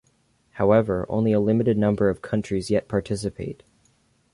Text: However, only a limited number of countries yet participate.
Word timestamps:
However, 0.53 1.05
only 1.09 1.31
a 1.31 1.39
limited 1.39 1.77
number 1.77 2.09
of 2.09 2.23
countries 2.23 2.71
yet 2.71 2.87
participate. 2.87 3.61